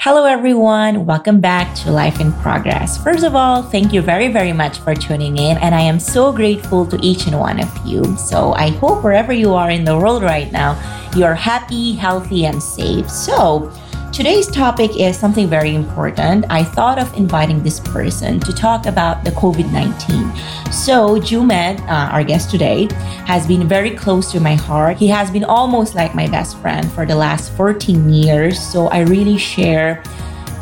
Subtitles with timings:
[0.00, 1.06] Hello, everyone.
[1.06, 2.96] Welcome back to Life in Progress.
[3.02, 6.30] First of all, thank you very, very much for tuning in, and I am so
[6.30, 8.16] grateful to each and one of you.
[8.16, 10.78] So, I hope wherever you are in the world right now,
[11.16, 13.10] you are happy, healthy, and safe.
[13.10, 13.72] So,
[14.12, 16.44] today's topic is something very important.
[16.50, 20.72] I thought of inviting this person to talk about the COVID 19.
[20.72, 22.88] So, Jumed, uh, our guest today,
[23.26, 24.96] has been very close to my heart.
[24.96, 28.60] He has been almost like my best friend for the last 14 years.
[28.60, 30.02] So, I really share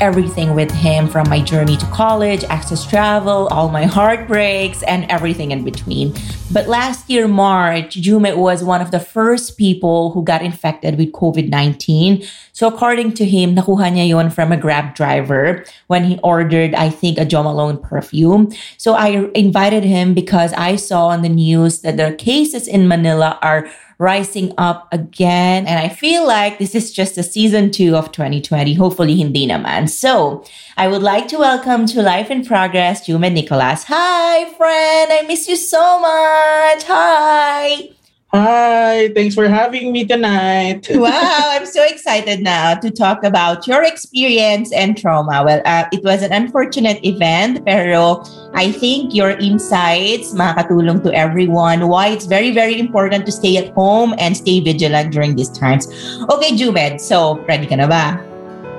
[0.00, 5.50] everything with him from my journey to college, access travel, all my heartbreaks, and everything
[5.50, 6.14] in between.
[6.52, 11.12] But last year, March, Jumet was one of the first people who got infected with
[11.12, 12.24] COVID 19.
[12.56, 16.88] So, according to him, nakuha niya yon from a Grab driver when he ordered, I
[16.88, 18.48] think, a Jo Malone perfume.
[18.78, 23.38] So, I invited him because I saw on the news that the cases in Manila
[23.42, 23.68] are
[23.98, 25.66] rising up again.
[25.66, 28.72] And I feel like this is just a season two of 2020.
[28.72, 29.90] Hopefully, hindi naman.
[29.90, 30.42] So,
[30.78, 33.84] I would like to welcome to Life in Progress, Jume Nicolas.
[33.84, 35.12] Hi, friend.
[35.12, 36.88] I miss you so much.
[36.88, 37.92] Hi.
[38.34, 40.88] Hi, thanks for having me tonight.
[40.90, 45.42] wow, I'm so excited now to talk about your experience and trauma.
[45.46, 51.86] Well, uh, it was an unfortunate event, pero I think your insights makatulong to everyone
[51.86, 55.86] why it's very, very important to stay at home and stay vigilant during these times.
[56.28, 58.25] Okay, Jumed, so ready ka na ba?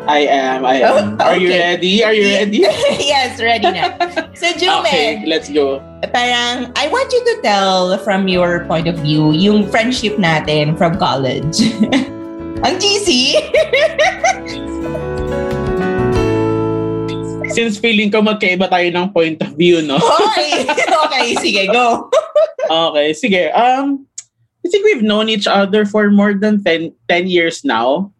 [0.07, 1.19] I am, I am.
[1.19, 1.99] Oh, Are you ready?
[1.99, 2.57] Are you ready?
[3.03, 3.91] yes, ready na.
[4.39, 5.83] So, Jumed, okay, let's go.
[6.15, 10.95] parang I want you to tell from your point of view yung friendship natin from
[10.95, 11.59] college.
[12.65, 13.35] Ang cheesy!
[17.57, 19.99] Since feeling ko magkaiba tayo ng point of view, no?
[19.99, 22.07] okay, okay, sige, go.
[22.71, 23.51] okay, sige.
[23.51, 24.07] Um,
[24.63, 28.15] I think we've known each other for more than 10, 10 years now.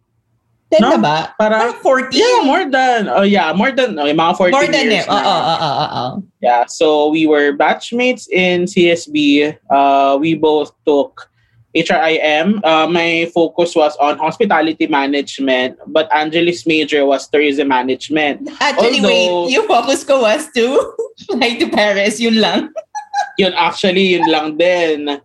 [0.68, 1.16] Ten No, na ba?
[1.40, 2.12] Parang, Parang 40?
[2.12, 5.08] yeah, more than, oh yeah, more than, oh, mga 14 More than years it.
[5.08, 6.06] Oo, oo, oo, oo.
[6.44, 9.56] Yeah, so we were batchmates in CSB.
[9.72, 11.32] Uh, we both took
[11.72, 12.60] HRIM.
[12.64, 18.44] Uh, my focus was on hospitality management, but Angeli's major was tourism management.
[18.60, 19.52] Actually, Although- wait.
[19.56, 20.64] Yung focus ko was to
[21.32, 22.20] fly to Paris.
[22.20, 22.68] Yun lang.
[23.40, 25.16] Yun actually, yun lang din.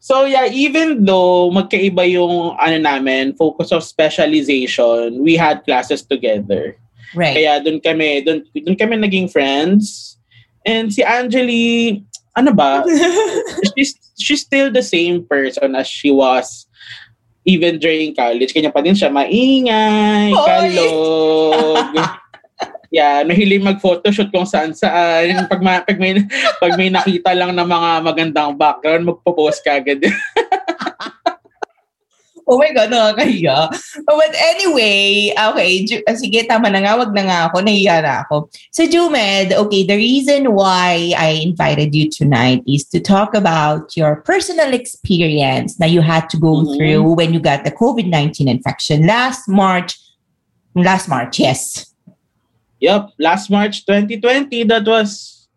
[0.00, 6.74] So yeah, even though magkaiba yung ano namin, focus of specialization, we had classes together.
[7.12, 7.36] Right.
[7.36, 10.16] Kaya doon kami, doon, doon kami naging friends.
[10.64, 12.00] And si Angeli,
[12.32, 12.80] ano ba?
[13.76, 16.64] she's, she's still the same person as she was
[17.44, 18.56] even during college.
[18.56, 21.92] Kanya pa din siya maingay, kalog.
[22.90, 25.46] yeah, mahilig mag-photoshoot kung saan saan.
[25.46, 26.20] Pag, ma- pag, may,
[26.58, 30.02] pag may nakita lang ng mga magandang background, magpo-post ka agad.
[32.50, 33.70] Oh my God, nakakahiya.
[34.10, 38.02] Oh, But anyway, okay, Ju- ah, sige, tama na nga, wag na nga ako, nahiya
[38.02, 38.50] na ako.
[38.74, 44.18] So, Jumed, okay, the reason why I invited you tonight is to talk about your
[44.26, 46.74] personal experience that you had to go Mhm.
[46.74, 49.94] through when you got the COVID-19 infection last March.
[50.74, 51.89] Last March, yes.
[52.80, 55.48] Yup, last March 2020, that was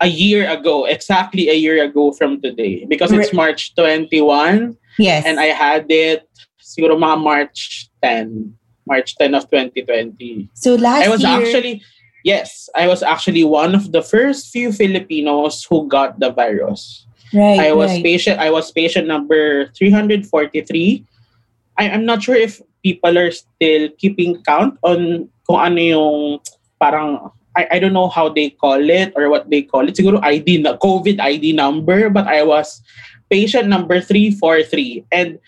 [0.00, 2.84] a year ago, exactly a year ago from today.
[2.84, 4.76] Because it's March 21.
[4.98, 5.24] Yes.
[5.26, 6.28] And I had it
[6.62, 8.54] siguro mga March 10.
[8.86, 10.48] March 10 of 2020.
[10.54, 11.82] so last I was year, actually,
[12.22, 17.04] yes, I was actually one of the first few Filipinos who got the virus.
[17.34, 18.04] right, I was right.
[18.04, 21.04] patient, I was patient number 343.
[21.78, 26.18] I, I'm not sure if people are still keeping count on kung ano yung
[26.76, 29.96] parang I, I don't know how they call it or what they call it.
[29.96, 32.82] Siguro ID na COVID ID number, but I was
[33.32, 35.08] patient number 343.
[35.08, 35.38] And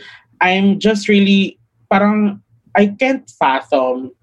[0.41, 1.59] I'm just really,
[1.93, 2.41] parang,
[2.75, 4.17] I can't fathom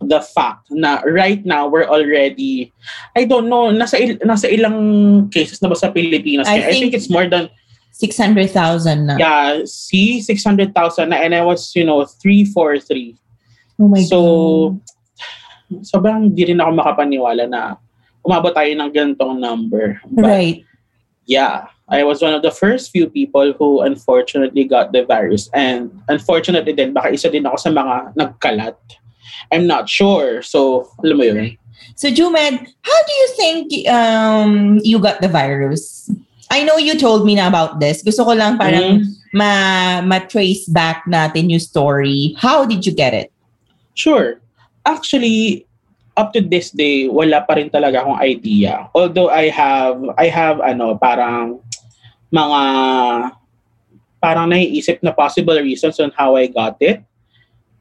[0.00, 2.72] the fact na right now we're already
[3.12, 6.72] I don't know nasa il, nasa ilang cases na ba sa Pilipinas I I, I
[6.72, 7.52] think think- it's more than
[7.92, 8.48] 600,000
[9.04, 9.16] na.
[9.20, 10.72] yeah see 600,000
[11.12, 13.12] na and I was you know 343
[13.80, 15.82] Oh my so God.
[15.86, 17.80] sobrang di rin ako makapaniwala na
[18.20, 20.58] umabot tayo ng ganitong number but Right.
[21.24, 25.90] yeah I was one of the first few people who unfortunately got the virus and
[26.12, 28.76] unfortunately din baka isa din ako sa mga nagkalat
[29.50, 31.56] I'm not sure so alam mo yun
[32.00, 36.08] So, Jumed, how do you think um, you got the virus?
[36.48, 38.00] I know you told me na about this.
[38.00, 39.04] Gusto ko lang parang
[39.36, 42.32] ma, ma-trace back natin yung story.
[42.40, 43.28] How did you get it?
[43.94, 44.40] Sure.
[44.86, 45.66] Actually,
[46.16, 48.88] up to this day, wala pa rin talaga akong idea.
[48.94, 51.60] Although I have, I have ano, parang
[52.28, 52.62] mga,
[54.20, 57.00] parang naiisip na possible reasons on how I got it.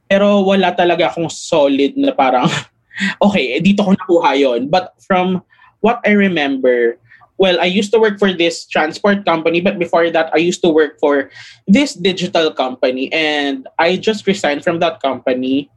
[0.09, 2.47] Pero wala talaga akong solid na parang,
[3.25, 4.71] okay, eh, dito ko nakuha yon.
[4.71, 5.43] But from
[5.81, 6.97] what I remember,
[7.39, 10.69] well, I used to work for this transport company, but before that, I used to
[10.69, 11.31] work for
[11.67, 13.11] this digital company.
[13.13, 15.71] And I just resigned from that company.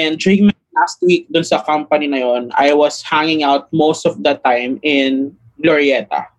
[0.00, 4.08] And during my last week dun sa company na yon, I was hanging out most
[4.08, 6.32] of the time in Glorieta.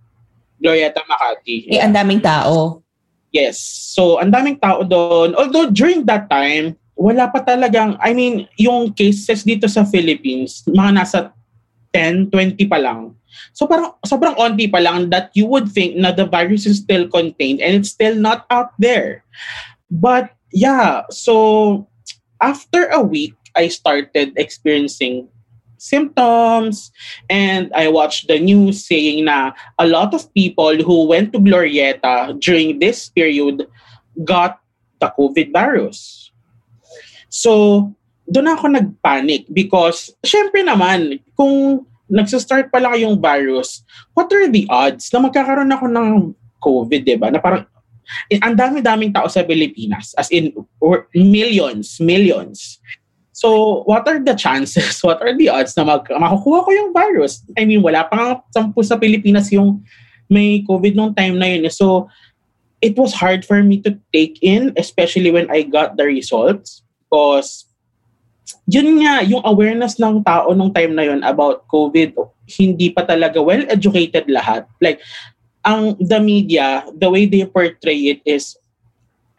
[0.58, 1.70] Glorieta Makati.
[1.70, 2.82] Eh, ang daming tao.
[3.30, 3.62] Yes.
[3.94, 5.38] So, ang daming tao doon.
[5.38, 10.92] Although during that time, wala pa talagang, I mean, yung cases dito sa Philippines, mga
[10.94, 11.20] nasa
[11.94, 13.16] 10, 20 pa lang.
[13.56, 17.08] So parang sobrang onti pa lang that you would think na the virus is still
[17.08, 19.24] contained and it's still not out there.
[19.88, 21.88] But yeah, so
[22.40, 25.28] after a week, I started experiencing
[25.82, 26.94] symptoms
[27.26, 32.38] and I watched the news saying na a lot of people who went to Glorieta
[32.38, 33.66] during this period
[34.24, 34.62] got
[35.02, 36.30] the COVID virus.
[37.34, 37.90] So,
[38.30, 43.82] doon ako nagpanic because syempre naman, kung nagsastart pa yung virus,
[44.14, 46.10] what are the odds na magkakaroon ako ng
[46.62, 47.34] COVID, di ba?
[47.34, 47.66] Na parang,
[48.30, 50.54] eh, ang dami-daming tao sa Pilipinas, as in
[51.16, 52.78] millions, millions.
[53.42, 55.02] So, what are the chances?
[55.08, 57.42] What are the odds na mag, makukuha ko yung virus?
[57.58, 59.82] I mean, wala pa nga sampu sa Pilipinas yung
[60.30, 61.66] may COVID nung time na yun.
[61.74, 62.06] So,
[62.86, 66.86] it was hard for me to take in, especially when I got the results.
[67.10, 67.66] Because,
[68.70, 72.14] yun nga, yung awareness ng tao nung time na yun about COVID,
[72.46, 74.70] hindi pa talaga well-educated lahat.
[74.78, 75.02] Like,
[75.66, 78.54] ang the media, the way they portray it is,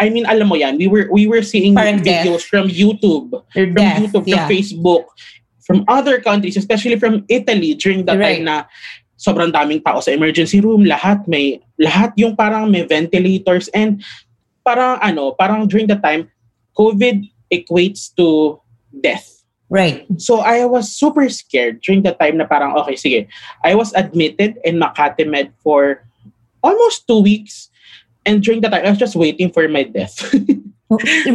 [0.03, 2.27] I mean, alam mo yan, we were we were seeing Parang death.
[2.27, 4.03] videos from YouTube, from death.
[4.03, 4.51] YouTube, from yeah.
[4.51, 5.07] Facebook,
[5.63, 8.43] from other countries, especially from Italy during that Right.
[8.43, 8.57] time na
[9.15, 14.03] sobrang daming tao sa emergency room, lahat may lahat yung parang may ventilators and
[14.67, 16.27] parang ano, parang during that time
[16.75, 17.23] COVID
[17.55, 18.59] equates to
[18.91, 19.47] death.
[19.71, 20.05] Right.
[20.19, 23.31] So I was super scared during the time na parang okay sige.
[23.63, 26.03] I was admitted in Makati Med for
[26.61, 27.72] almost two weeks
[28.25, 30.19] and during that time I was just waiting for my death.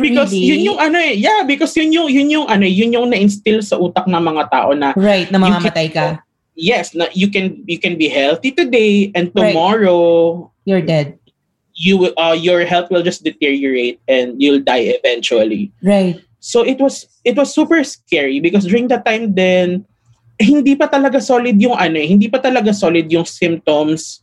[0.01, 0.45] because really?
[0.45, 3.77] yun yung ano eh, yeah, because yun yung yun yung ano, yun yung na-instill sa
[3.77, 6.21] utak ng mga tao na Right, na mamamatay ka.
[6.53, 9.53] yes, na you can you can be healthy today and Right.
[9.53, 9.97] tomorrow
[10.65, 11.17] You're dead.
[11.77, 15.69] you uh, your health will just deteriorate and you'll die eventually.
[15.81, 16.17] Right.
[16.37, 19.85] So it was it was super scary because during that time then
[20.37, 24.21] hindi pa talaga solid yung ano, eh, hindi pa talaga solid yung symptoms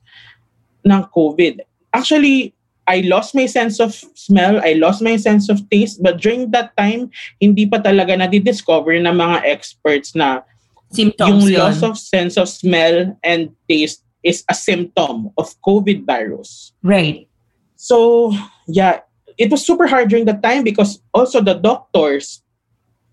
[0.86, 1.58] ng COVID.
[1.94, 2.52] Actually,
[2.86, 6.76] I lost my sense of smell, I lost my sense of taste, but during that
[6.76, 7.08] time,
[7.40, 10.44] hindi pa talaga na-discover ng mga experts na
[10.92, 11.60] Symptoms yung yun.
[11.64, 16.72] loss of sense of smell and taste is a symptom of COVID virus.
[16.82, 17.28] Right.
[17.76, 18.32] So,
[18.68, 19.00] yeah,
[19.36, 22.44] it was super hard during that time because also the doctors,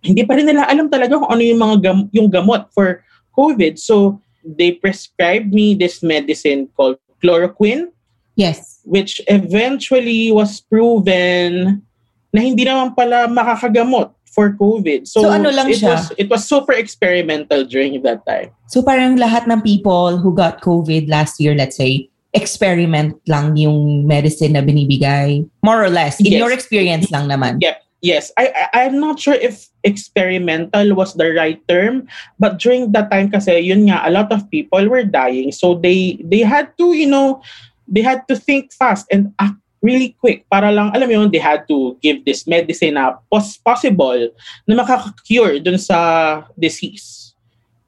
[0.03, 3.03] hindi pa rin nila alam talaga kung ano yung mga gam- yung gamot for
[3.37, 3.79] COVID.
[3.79, 7.93] So, they prescribed me this medicine called chloroquine,
[8.41, 8.81] Yes.
[8.81, 11.85] which eventually was proven
[12.33, 15.05] na hindi naman pala makakagamot for COVID.
[15.05, 15.91] So, So, ano lang it siya?
[15.93, 18.49] was it was super experimental during that time.
[18.71, 24.07] So parang lahat ng people who got COVID last year, let's say, experiment lang yung
[24.07, 25.43] medicine na binibigay.
[25.61, 26.17] More or less.
[26.23, 26.39] In Yes.
[26.41, 27.59] your experience lang naman.
[27.61, 27.77] Yep.
[28.01, 32.09] Yes, I, I I'm not sure if experimental was the right term,
[32.41, 36.17] but during that time kasi yun nga a lot of people were dying, so they
[36.25, 37.45] they had to, you know,
[37.91, 41.41] they had to think fast and act really quick para lang alam mo yun, they
[41.41, 44.31] had to give this medicine na pos- possible
[44.63, 47.35] na makaka-cure dun sa disease.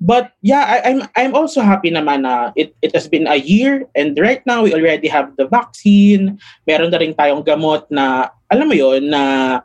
[0.04, 3.88] But yeah, I, I'm I'm also happy naman na it, it has been a year
[3.96, 6.44] and right now we already have the vaccine.
[6.68, 9.64] Meron na rin tayong gamot na, alam mo yon na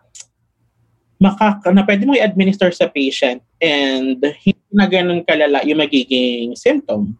[1.18, 7.18] makak na pwede mo i-administer sa patient and hindi na ganun kalala yung magiging symptom.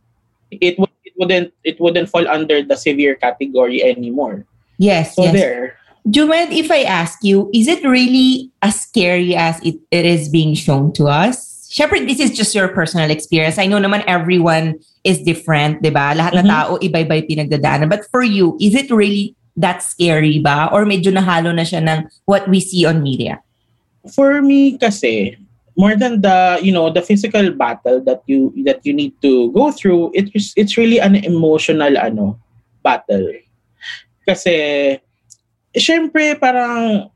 [0.51, 4.45] It would it wouldn't it wouldn't fall under the severe category anymore.
[4.79, 5.35] Yes, So yes.
[5.35, 5.77] there.
[6.09, 10.55] Jumed, if I ask you, is it really as scary as it, it is being
[10.55, 11.69] shown to us?
[11.69, 13.59] Syempre, this is just your personal experience.
[13.59, 16.17] I know naman everyone is different, di ba?
[16.17, 16.41] Lahat Mhm.
[16.41, 17.93] na tao, iba-iba pinagdadaanan.
[17.93, 20.73] But for you, is it really that scary ba?
[20.73, 23.45] Or medyo nahalo na siya ng what we see on media?
[24.17, 25.37] For me kasi,
[25.79, 29.71] more than the, you know, the physical battle that you that you need to go
[29.71, 32.35] through, it is it's really an emotional ano
[32.83, 33.31] battle.
[34.27, 34.99] Kasi
[35.79, 37.07] syempre parang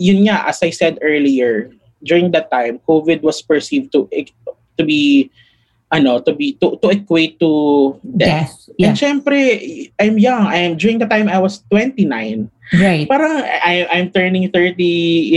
[0.00, 1.70] yun nga as I said earlier,
[2.00, 4.08] during that time COVID was perceived to
[4.80, 5.28] to be
[5.92, 8.50] ano to be to, to equate to death.
[8.50, 8.54] Death.
[8.78, 8.88] Yeah.
[8.90, 9.38] And syempre
[10.00, 10.46] I'm young.
[10.46, 13.06] I'm during the time I was 29 Right.
[13.06, 14.74] parang I, I'm turning 30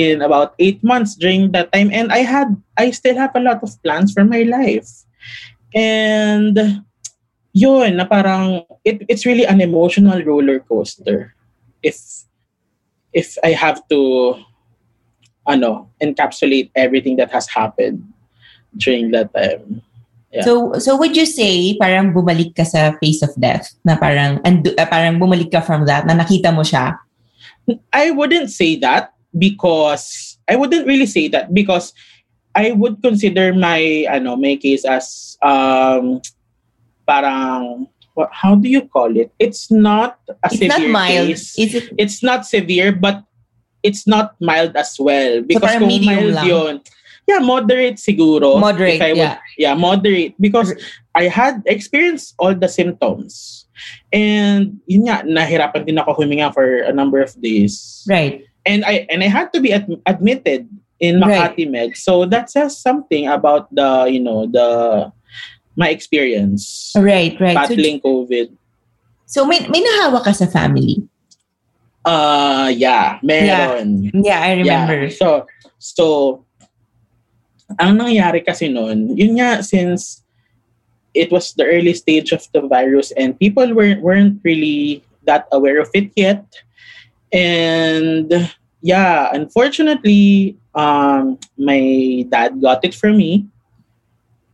[0.02, 3.62] in about 8 months during that time and I had I still have a lot
[3.62, 4.90] of plans for my life
[5.78, 6.82] and
[7.54, 11.38] yun na parang it, it's really an emotional roller coaster
[11.86, 12.02] if
[13.14, 14.34] if I have to
[15.46, 18.02] ano encapsulate everything that has happened
[18.74, 19.86] during that time
[20.30, 20.46] Yeah.
[20.46, 24.78] So so would you say parang bumalik ka sa face of death na parang andu,
[24.78, 27.02] ah, parang bumalik ka from that na nakita mo siya?
[27.90, 31.94] I wouldn't say that because I wouldn't really say that because
[32.54, 36.22] I would consider my ano my case as um
[37.10, 39.32] parang what, how do you call it?
[39.40, 41.28] It's not a It's not severe mild.
[41.34, 41.58] case.
[41.58, 43.24] Is it It's not severe but
[43.82, 46.46] it's not mild as well because parang kung medium mild lang.
[46.46, 46.74] yun,
[47.30, 48.58] yeah, moderate siguro.
[48.58, 49.38] Moderate, would, yeah.
[49.58, 50.74] yeah, moderate because
[51.14, 53.66] I had experienced all the symptoms.
[54.12, 58.44] And yun nga, nahirapan din ako huminga for a number of days right?
[58.66, 60.68] and I and I had to be ad- admitted
[61.00, 61.56] in Right.
[61.56, 61.96] Makati Med.
[61.96, 65.08] So that says something about the you know the
[65.80, 67.56] my experience Right, right.
[67.56, 68.52] So, battling COVID.
[69.24, 71.08] so may may nahawa ka sa family.
[72.04, 74.12] Uh yeah, meron.
[74.12, 75.08] Yeah, I remember.
[75.08, 75.16] Yeah.
[75.16, 75.48] So
[75.80, 76.06] so
[77.78, 80.26] ang nangyari kasi noon, yun nga since
[81.14, 85.78] it was the early stage of the virus and people weren't weren't really that aware
[85.78, 86.46] of it yet.
[87.30, 88.50] And
[88.82, 93.46] yeah, unfortunately, um, my dad got it for me.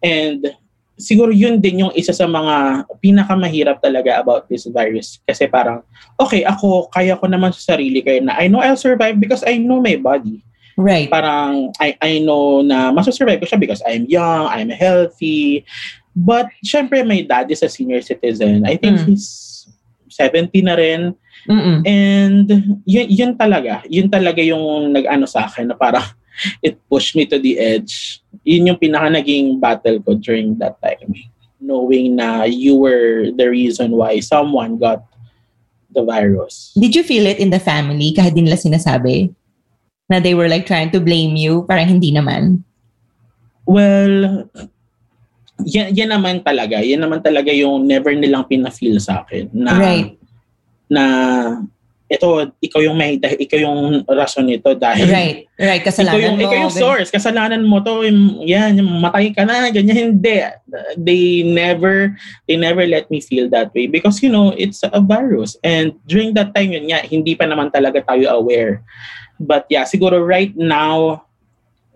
[0.03, 0.51] And
[0.99, 5.19] siguro yun din yung isa sa mga pinakamahirap talaga about this virus.
[5.23, 5.83] Kasi parang,
[6.19, 9.59] okay, ako, kaya ko naman sa sarili ko na I know I'll survive because I
[9.59, 10.43] know my body.
[10.75, 11.07] Right.
[11.09, 15.63] Parang, I, I know na masusurvive ko siya because I'm young, I'm healthy.
[16.15, 18.63] But, syempre, my dad is a senior citizen.
[18.67, 19.05] I think Mm.
[19.07, 19.67] he's
[20.11, 21.15] 70 na rin.
[21.47, 21.83] Mm-mm.
[21.85, 22.47] And
[22.87, 26.03] yun, yun talaga, yun talaga yung nag-ano sa akin na parang
[26.65, 28.19] it pushed me to the edge.
[28.43, 31.13] Yun yung pinaka naging battle ko during that time.
[31.59, 35.03] Knowing na you were the reason why someone got
[35.93, 36.75] the virus.
[36.75, 39.31] Did you feel it in the family kahit din nila sinasabi?
[40.05, 41.65] Na they were like trying to blame you?
[41.65, 42.61] Parang hindi naman.
[43.65, 44.45] Well,
[45.65, 46.77] yan, yan naman talaga.
[46.83, 49.49] Yan naman talaga yung never nilang pina-feel sa akin.
[49.55, 50.13] Na, Right.
[50.85, 51.03] Na,
[52.05, 55.49] ito, ikaw yung may, ikaw yung rason nito dahil Right.
[55.57, 55.81] Right.
[55.81, 56.43] ikaw Kasalanan yung, mo.
[56.45, 57.09] ikaw yung source.
[57.09, 58.05] Kasalanan mo to.
[58.45, 59.73] Yan, matay ka na.
[59.73, 60.21] Ganyan.
[60.21, 60.45] Hindi.
[61.01, 62.13] They never,
[62.45, 63.89] they never let me feel that way.
[63.89, 65.57] Because, you know, it's a virus.
[65.65, 68.85] And during that time, yun nga, hindi pa naman talaga tayo aware.
[69.39, 71.25] But yeah, siguro right now,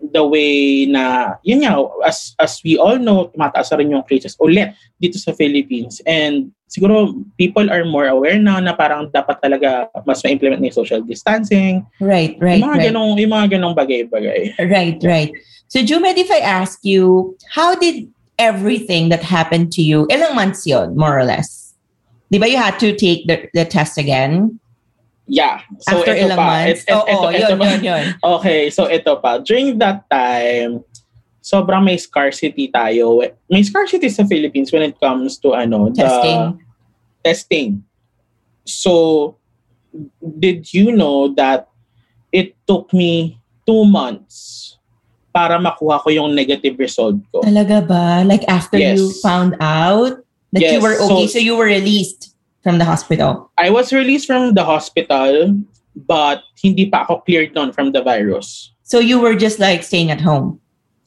[0.00, 4.36] the way na, yun nga, as, as we all know, tumataas na rin yung cases
[4.40, 6.00] ulit dito sa Philippines.
[6.06, 10.80] And siguro people are more aware now na parang dapat talaga mas ma-implement na yung
[10.80, 12.36] social distancing, Right.
[12.40, 12.60] Right.
[12.60, 12.86] yung mga right.
[12.88, 14.40] ganong, yung mga ganong bagay-bagay.
[14.72, 15.32] Right, right.
[15.68, 20.66] So, Jumed, if I ask you, how did everything that happened to you, ilang months
[20.66, 21.76] yon, more or less?
[22.32, 24.58] Di ba you had to take the, the test again?
[25.30, 25.62] Yeah.
[25.86, 26.46] So After ito ilang pa.
[26.66, 26.82] months?
[26.82, 28.02] Et- et- Oo, ito yun, yun, yun.
[28.18, 29.38] Okay, so ito pa.
[29.38, 30.82] During that time,
[31.38, 33.22] sobrang may scarcity tayo.
[33.46, 36.40] May scarcity sa Philippines when it comes to ano, the Testing.
[37.22, 37.70] testing.
[38.66, 39.34] So,
[40.18, 41.70] did you know that
[42.30, 44.74] it took me two months
[45.30, 47.46] para makuha ko yung negative result ko?
[47.46, 48.26] Talaga ba?
[48.26, 48.98] Like after Yes.
[48.98, 50.18] you found out
[50.50, 52.29] that you Yes, were okay, so, so- you were released
[52.62, 53.50] from the hospital?
[53.58, 55.56] I was released from the hospital,
[55.94, 58.72] but hindi pa ako cleared nun from the virus.
[58.82, 60.60] So you were just like staying at home?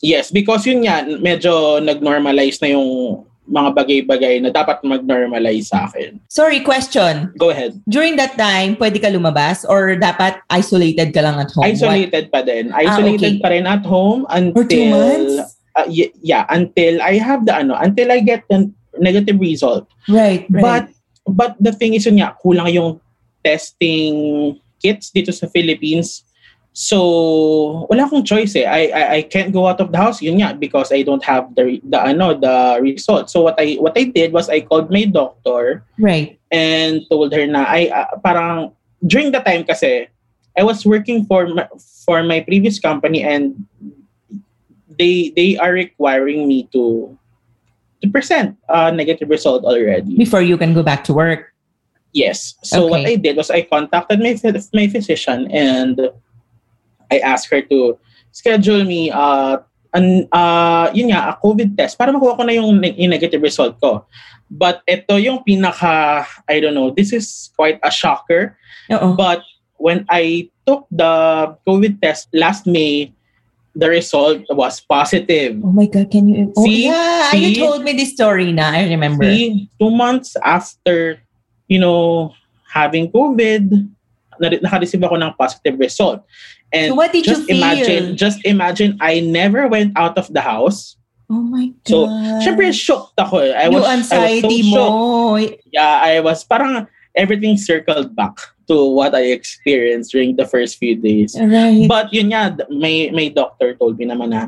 [0.03, 6.19] Yes, because yun yan, medyo nag-normalize na yung mga bagay-bagay na dapat mag-normalize sa akin.
[6.27, 7.31] Sorry, question.
[7.39, 7.75] Go ahead.
[7.87, 11.67] During that time, pwede ka lumabas or dapat isolated ka lang at home?
[11.67, 12.71] Isolated pa din.
[12.71, 13.43] Isolated okay.
[13.43, 14.63] pa rin at home until...
[14.63, 15.59] For two months?
[15.75, 18.69] Uh, yeah, until I have the ano, until I get the
[19.01, 19.89] negative result.
[20.07, 20.61] Right, right.
[20.61, 20.83] But
[21.27, 22.99] but the thing is yun nga, kulang yung
[23.43, 26.23] testing kits dito sa Philippines.
[26.73, 28.65] So, wala akong choice eh.
[28.65, 31.53] I, I I can't go out of the house yun nga because I don't have
[31.53, 33.29] the the ano the result.
[33.29, 36.33] So what I what I did was I called my doctor right.
[36.49, 38.73] and told her na I uh, parang
[39.05, 40.09] during the time kasi
[40.57, 43.53] I was working for my, for my previous company and
[44.97, 47.22] they they are requiring me to to
[48.09, 50.15] present a negative result already.
[50.17, 51.53] Before you can go back to work.
[52.13, 52.55] Yes.
[52.63, 53.13] So what Okay.
[53.13, 54.37] I did was I contacted my
[54.73, 55.97] my physician and
[57.09, 57.97] I asked her to
[58.31, 59.57] schedule me uh
[59.93, 63.81] an uh yun nga a COVID test para makuha ko na yung, yung negative result
[63.81, 64.05] ko.
[64.53, 68.57] But ito yung pinaka I don't know, this is quite a shocker,
[68.93, 69.17] Oo.
[69.17, 69.41] but
[69.81, 73.11] when I took the COVID test last May,
[73.75, 75.57] the result was positive.
[75.63, 76.53] Oh my God, can you?
[76.55, 76.85] Oh, See?
[76.85, 77.41] yeah, See?
[77.41, 78.69] you told me this story na.
[78.71, 79.25] I remember.
[79.25, 81.17] See, two months after,
[81.67, 82.33] you know,
[82.69, 83.89] having COVID,
[84.39, 86.21] na- naka-receive ako ng positive result.
[86.73, 87.57] And So what did you just feel?
[87.57, 90.97] imagine, just imagine, I never went out of the house.
[91.29, 91.89] Oh my God.
[91.89, 91.97] So,
[92.45, 93.41] syempre, shocked ako.
[93.41, 93.53] eh.
[93.57, 94.73] I yung was, I was so anxiety shocked.
[94.73, 95.37] mo.
[95.73, 100.95] Yeah, I was parang everything circled back to what I experienced during the first few
[100.95, 101.35] days.
[101.39, 101.87] Right.
[101.87, 104.47] But yun nga, may may doctor told me naman na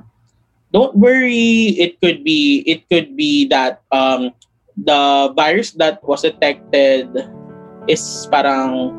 [0.72, 4.31] don't worry, it could be it could be that um
[4.75, 7.07] the virus that was detected
[7.88, 8.91] is parang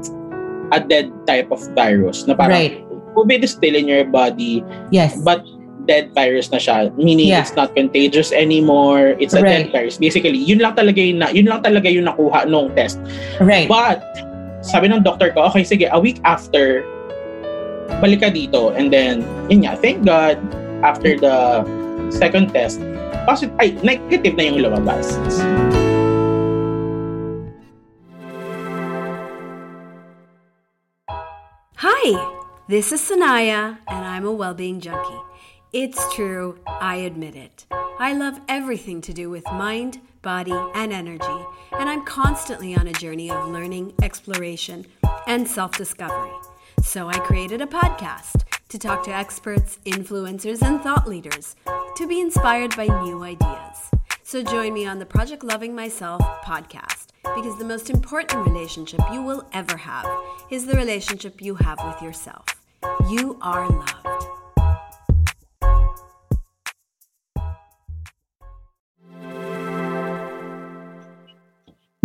[0.73, 2.81] a dead type of virus na parang right.
[3.13, 5.21] COVID is still in your body Yes.
[5.21, 5.45] but
[5.87, 7.45] dead virus na siya meaning Yeah.
[7.45, 9.69] it's not contagious anymore it's a Right.
[9.69, 12.99] dead virus basically yun lang talaga yung na, yun lang talaga yung nakuha nung test
[13.39, 13.69] right.
[13.71, 14.03] But,
[14.67, 16.83] sabi ng doctor ko, okay, sige, a week after,
[18.03, 18.75] balik ka dito.
[18.75, 20.43] And then, yun nga, thank God,
[20.83, 21.63] after the
[22.11, 22.83] second test,
[23.23, 25.07] positive, ay, negative na yung lumabas.
[31.79, 32.07] Hi,
[32.67, 35.23] this is Sanaya, and I'm a well-being junkie.
[35.71, 37.71] It's true, I admit it.
[38.03, 41.47] I love everything to do with mind, body, and energy,
[41.79, 44.85] and I'm constantly on a journey of learning, exploration,
[45.29, 46.35] and self-discovery.
[46.83, 51.55] So I created a podcast to talk to experts, influencers, and thought leaders
[51.95, 53.91] to be inspired by new ideas.
[54.25, 59.23] So join me on the Project Loving Myself podcast because the most important relationship you
[59.23, 60.09] will ever have
[60.51, 62.47] is the relationship you have with yourself.
[63.09, 64.06] You are loved.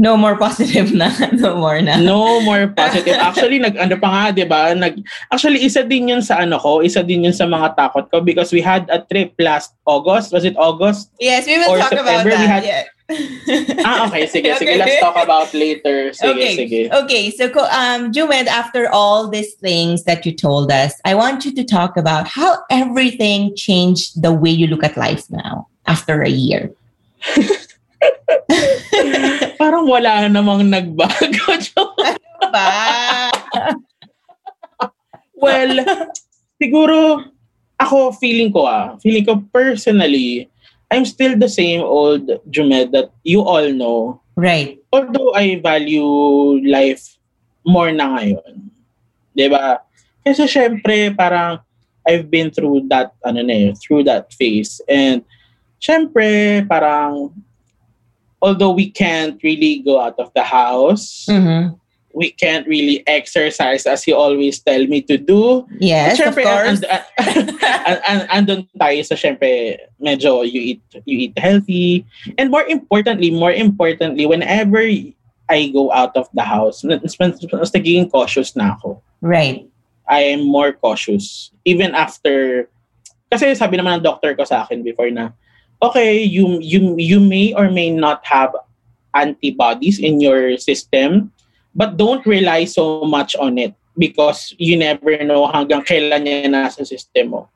[0.02, 1.14] No more positive na.
[1.38, 2.02] No more na.
[2.02, 3.22] No more positive.
[3.22, 4.74] Actually, nag, ano pa nga, di ba?
[4.74, 4.98] Nag,
[5.30, 8.50] actually, isa din yun sa ano ko, isa din yun sa mga takot ko because
[8.50, 10.34] we had a trip last August.
[10.34, 11.14] Was it August?
[11.22, 12.42] Yes, we will Or talk about September, that.
[12.42, 12.84] we had- yeah.
[13.86, 14.24] Ah, okay.
[14.26, 14.72] Sige, sige.
[14.74, 14.78] Okay.
[14.82, 16.16] Let's talk about later.
[16.18, 16.52] Sige, okay.
[16.58, 16.82] sige.
[16.90, 17.24] Okay.
[17.30, 21.64] So, um, Jumed, after all these things that you told us, I want you to
[21.68, 26.72] talk about how everything changed the way you look at life now after a year.
[29.71, 31.47] Parang wala namang nagbago.
[32.51, 33.31] Ba?
[35.31, 35.79] Well,
[36.60, 37.23] siguro
[37.79, 40.51] ako feeling ko ah, feeling ko personally,
[40.91, 44.19] I'm still the same old Jumed that you all know.
[44.36, 44.75] Right.
[44.91, 46.03] Although I value
[46.67, 47.15] life
[47.63, 48.75] more na ngayon.
[49.55, 49.88] ba?
[50.27, 51.63] Kasi syempre parang
[52.03, 55.23] I've been through that ano na eh, through that phase and
[55.79, 57.31] syempre parang
[58.41, 61.77] although we can't really go out of the house, Mm-hmm.
[62.13, 65.63] we can't really exercise as you always tell me to do.
[65.80, 66.84] Yes, of Siyempre, course.
[66.84, 66.84] and,
[67.88, 72.04] and, and, andun tayo sa syempre, medyo you eat, you eat healthy.
[72.38, 74.84] And more importantly, more importantly, whenever
[75.47, 78.99] I go out of the house, mas, mas, mas nagiging cautious na ako.
[79.21, 79.63] right.
[80.12, 81.51] I am more cautious.
[81.63, 82.67] Even after,
[83.32, 85.32] kasi sabi naman ng doctor ko sa akin before na,
[85.82, 88.56] okay, you, you, you may or may not have
[89.15, 91.32] antibodies in your system,
[91.76, 96.86] but don't rely so much on it because you never know hanggang kailan niya nasa
[96.88, 97.50] system mo.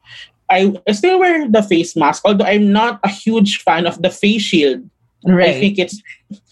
[0.50, 4.44] I still wear the face mask, although I'm not a huge fan of the face
[4.44, 4.86] shield
[5.26, 5.58] Right.
[5.58, 5.98] I think it's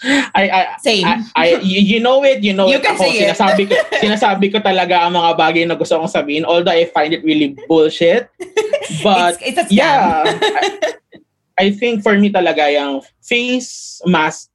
[0.02, 1.06] I I, Same.
[1.06, 2.84] I, I you, you know it, you know You it.
[2.84, 3.38] can Ako, say it.
[3.38, 7.14] sinasabi ko sinasabi ko talaga ang mga bagay na gusto kong sabihin although I find
[7.14, 8.34] it really bullshit.
[9.06, 9.78] But it's, it's a scam.
[9.78, 10.66] yeah, I,
[11.58, 14.50] I think for me talaga yung face mask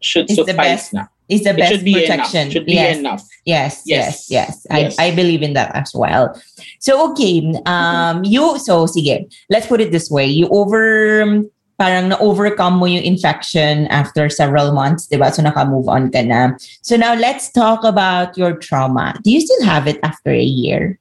[0.00, 1.04] should It's the suffice best na.
[1.28, 2.48] It's the It best should be protection.
[2.48, 2.52] enough.
[2.52, 2.96] Should be yes.
[2.96, 3.22] enough.
[3.44, 4.66] Yes, yes, yes.
[4.70, 4.96] Yes.
[4.98, 6.32] I, I believe in that as well.
[6.80, 10.24] So okay, um you so sige, let's put it this way.
[10.24, 11.28] You over
[11.78, 15.30] parang na-overcome mo yung infection after several months, 'di ba?
[15.30, 16.56] So naka-move on ka na.
[16.82, 19.14] So now let's talk about your trauma.
[19.22, 20.98] Do you still have it after a year?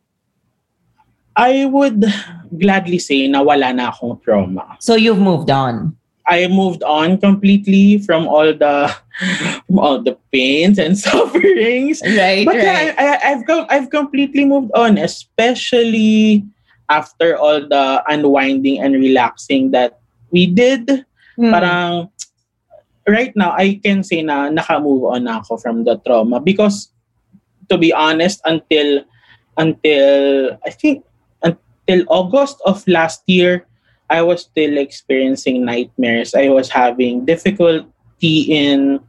[1.37, 2.01] I would
[2.57, 4.75] gladly say na wala na akong trauma.
[4.81, 5.93] So you've moved on.
[6.27, 8.91] I moved on completely from all the
[9.69, 12.01] from all the pains and sufferings.
[12.03, 12.65] Right, But right.
[12.65, 16.43] yeah, I, I, I've com- I've completely moved on, especially
[16.89, 21.05] after all the unwinding and relaxing that we did.
[21.37, 21.53] Hmm.
[21.53, 22.09] Parang
[23.07, 26.91] right now I can say na naka-move on na ako from the trauma because
[27.71, 29.05] to be honest until
[29.55, 31.06] until I think
[31.87, 33.65] until August of last year
[34.09, 36.33] I was still experiencing nightmares.
[36.33, 38.99] I was having difficulty in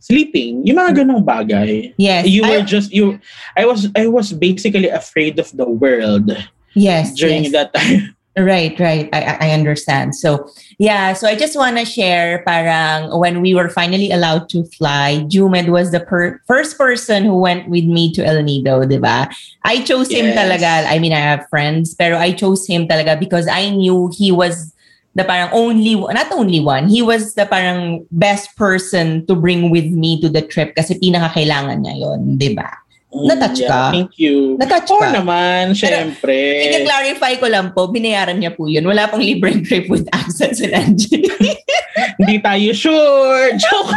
[0.00, 0.66] sleeping.
[0.66, 1.94] Yung mga ganong bagay.
[1.96, 2.26] yes.
[2.26, 3.18] You I- were just you
[3.56, 6.30] I was I was basically afraid of the world
[6.74, 7.52] yes, during yes.
[7.52, 8.16] that time.
[8.32, 9.10] Right, right.
[9.12, 10.14] I, I understand.
[10.16, 11.12] So, yeah.
[11.12, 15.68] So I just want to share parang when we were finally allowed to fly, Jumed
[15.68, 19.28] was the per- first person who went with me to El Nido, di ba?
[19.64, 20.38] I chose him Yes.
[20.40, 20.88] talaga.
[20.88, 24.72] I mean, I have friends, pero I chose him talaga because I knew he was
[25.14, 29.92] the parang only, not only one, he was the parang best person to bring with
[29.92, 32.80] me to the trip kasi pinaka-kailangan niya yon, di ba?
[33.12, 33.92] Na-touch ka?
[33.92, 34.56] Thank you.
[34.56, 35.12] Na-touch ka?
[35.12, 36.32] naman, syempre.
[36.72, 38.88] I-clarify ko lang po, binayaran niya po yun.
[38.88, 41.28] Wala pong libreng trip with access and Angie.
[42.16, 43.52] Hindi tayo sure.
[43.62, 43.92] Joke.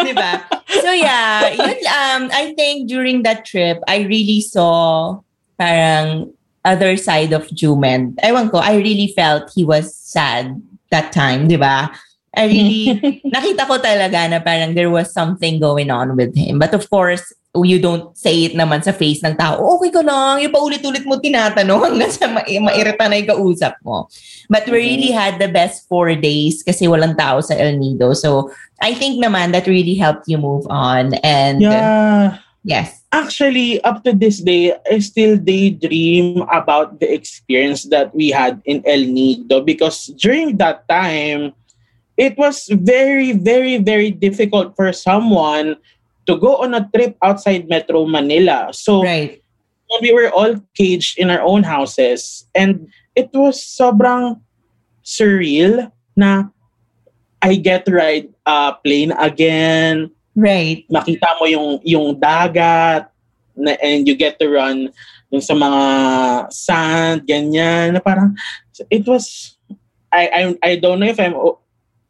[0.00, 0.40] Di ba?
[0.80, 5.20] So yeah, yun, um, I think during that trip, I really saw
[5.60, 6.32] parang
[6.64, 8.16] other side of Jumed.
[8.24, 10.56] Ewan ko, I really felt he was sad
[10.90, 11.92] that time, di ba?
[12.38, 12.82] I really,
[13.34, 16.62] nakita ko talaga na parang there was something going on with him.
[16.62, 17.26] But of course,
[17.58, 21.18] you don't say it naman sa face ng tao, okay ka lang, yung paulit-ulit mo
[21.18, 24.06] tinatanong hanggang sa ma- mairita na yung kausap mo.
[24.46, 28.14] But we really had the best four days kasi walang tao sa El Nido.
[28.14, 31.18] So, I think naman that really helped you move on.
[31.26, 32.38] And Yeah.
[32.62, 33.02] yes.
[33.10, 38.84] Actually, up to this day, I still daydream about the experience that we had in
[38.84, 41.56] El Nido because during that time,
[42.18, 45.78] it was very, very, very difficult for someone
[46.26, 48.68] to go on a trip outside Metro Manila.
[48.74, 49.40] So, Right.
[49.88, 54.36] when we were all caged in our own houses and it was sobrang
[55.00, 56.52] surreal na
[57.40, 60.84] I get to ride a plane again Right.
[60.92, 63.08] makita mo yung yung dagat
[63.56, 64.92] na, and you get to run
[65.32, 65.82] yung sa mga
[66.52, 68.36] sand ganyan na parang
[68.92, 69.56] it was
[70.12, 71.34] I I I don't know if I'm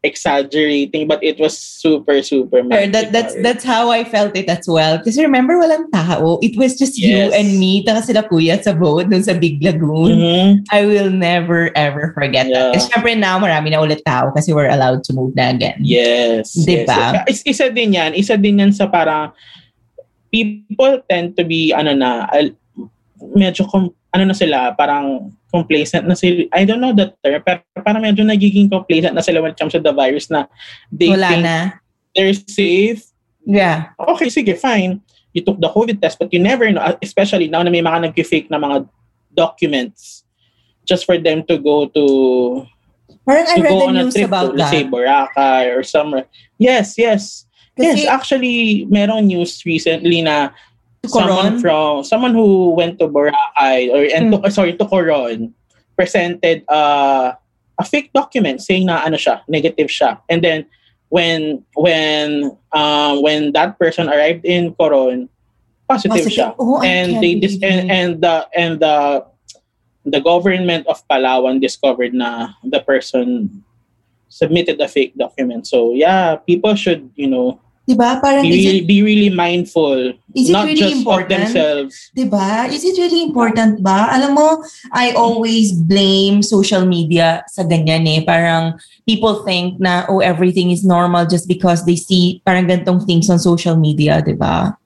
[0.07, 4.63] exaggerating but it was super super Or that that's that's how I felt it as
[4.71, 5.03] well.
[5.03, 6.39] Kasi remember walang tao.
[6.39, 7.35] It was just you Yes.
[7.35, 7.83] and me.
[7.83, 10.15] Taka sila kuya sa boat dun sa Big Lagoon.
[10.15, 10.51] Mhm.
[10.71, 12.71] I will never ever forget Yeah.
[12.71, 12.79] that.
[12.79, 15.83] Kasi syempre now marami na ulit tao kasi we're allowed to move na again.
[15.83, 16.55] Yes.
[16.55, 17.27] Diba?
[17.27, 17.43] Yes.
[17.43, 18.15] Is, isa din yan.
[18.15, 19.35] Isa din yan sa parang
[20.31, 22.29] people tend to be ano na
[23.35, 26.45] medyo com, ano na sila parang complacent na sila.
[26.53, 29.73] I don't know the term pero parang medyo nagiging complacent na sila when it comes
[29.73, 30.45] to the virus na
[30.93, 31.57] they Wala think na.
[32.13, 33.05] they're safe.
[33.49, 33.97] Yeah.
[33.97, 35.01] Okay, sige, fine.
[35.33, 38.53] You took the COVID test but you never know especially now na may mga nag-fake
[38.53, 38.85] na mga
[39.33, 40.25] documents
[40.85, 42.05] just for them to go to
[43.29, 44.93] Parang I to read go the on a news trip about to, let's say, that.
[44.93, 46.25] Boracay or somewhere.
[46.57, 47.45] Yes, yes.
[47.77, 50.51] Kasi- yes, actually, merong news recently na
[51.03, 54.51] To someone from someone who went to Boracay or and to, Hmm.
[54.51, 55.55] sorry to Coron
[55.95, 57.35] presented uh,
[57.79, 60.19] a fake document saying na ano siya, negative siya.
[60.29, 60.67] And then
[61.09, 65.31] when when um when that person arrived in Coron,
[65.89, 66.35] positive, Positive.
[66.35, 66.49] siya.
[66.59, 69.23] Oh, and they dis- and, and the and the
[70.03, 73.63] the government of Palawan discovered na the person
[74.29, 75.67] submitted a fake document.
[75.67, 78.21] So yeah, people should, you know, Diba?
[78.21, 81.33] Parang be is really, it, be really mindful, is it not really just important?
[81.33, 82.13] of themselves.
[82.13, 82.69] Diba?
[82.69, 84.13] Is it really important ba?
[84.13, 84.49] Alam mo,
[84.93, 88.21] I always blame social media sa ganyan eh.
[88.29, 88.77] Parang
[89.09, 93.41] people think na, oh, everything is normal just because they see parang gantong things on
[93.41, 94.77] social media, diba?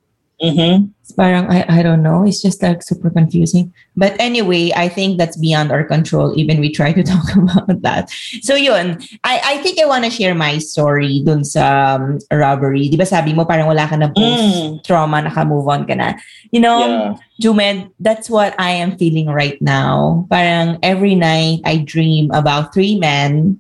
[0.43, 0.91] Mm-hmm.
[1.01, 2.27] It's parang, I, I don't know.
[2.27, 3.73] It's just like super confusing.
[3.97, 6.35] But anyway, I think that's beyond our control.
[6.37, 8.11] Even we try to talk about that.
[8.43, 12.89] So yun, I, I think I want to share my story dun sa um, robbery.
[12.89, 16.15] Di ba sabi mo parang wala ka na post-trauma, naka-move on ka na.
[16.51, 17.15] You know, Yeah.
[17.41, 20.27] Jumed, that's what I am feeling right now.
[20.31, 23.59] Parang every night I dream about three men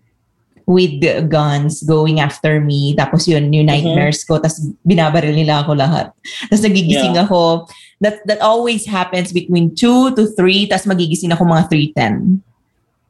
[0.66, 2.94] with guns going after me.
[2.94, 4.38] Tapos yun, yung nightmares ko.
[4.38, 6.14] Tapos binabaril nila ako lahat.
[6.48, 7.26] Tapos nagigising Yeah.
[7.26, 7.66] ako.
[8.02, 10.66] That, that always happens between 2 to 3.
[10.70, 12.42] Tapos magigising ako mga 3.10.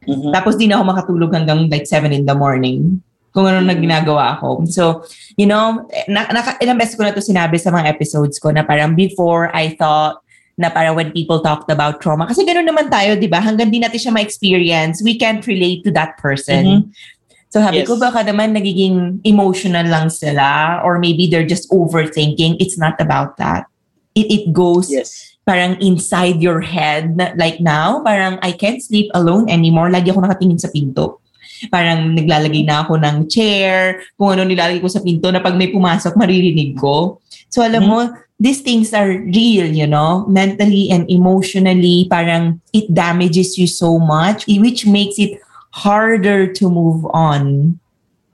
[0.09, 0.31] Mhm.
[0.35, 3.01] Tapos di na ako makatulog hanggang like 7 in the morning.
[3.33, 4.61] Kung ano na ginagawa ko.
[4.69, 5.09] So,
[5.41, 8.61] you know, na, naka, ilang beses ko na to sinabi sa mga episodes ko na
[8.61, 10.21] parang before I thought
[10.61, 13.41] na parang when people talked about trauma, kasi ganoon naman tayo, di ba?
[13.41, 16.93] Hanggang di natin siya ma-experience, we can't relate to that person.
[17.53, 17.89] So sabi Yes.
[17.89, 22.57] ko, baka naman nagiging emotional lang sila or maybe they're just overthinking.
[22.57, 23.69] It's not about that.
[24.17, 25.37] It, it goes Yes.
[25.45, 27.13] parang inside your head.
[27.21, 29.93] na- Like now, parang I can't sleep alone anymore.
[29.93, 31.21] Lagi ako nakatingin sa pinto.
[31.69, 35.69] Parang naglalagay na ako ng chair, kung ano nilalagay ko sa pinto na pag may
[35.69, 37.21] pumasok, maririnig ko.
[37.53, 38.09] So alam mo,
[38.41, 44.49] these things are real, you know, mentally and emotionally, parang it damages you so much,
[44.49, 45.37] which makes it
[45.73, 47.77] harder to move on.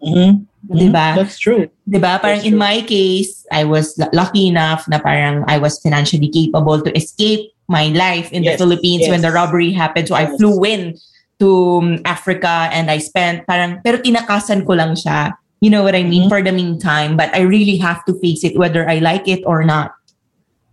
[0.03, 0.47] Mhm.
[0.69, 1.15] Diba?
[1.17, 1.71] That's true.
[1.87, 2.19] 'Di ba?
[2.21, 6.83] Parang That's in my case, I was lucky enough na parang I was financially capable
[6.83, 10.11] to escape my life in the Yes, Philippines when the robbery happened.
[10.11, 10.99] So I flew in
[11.39, 11.49] to
[11.79, 15.39] um, Africa and I spent parang pero tinakasan ko lang siya.
[15.63, 16.27] You know what I mean?
[16.27, 16.31] Mhm.
[16.31, 19.63] For the meantime, but I really have to face it whether I like it or
[19.63, 19.98] not.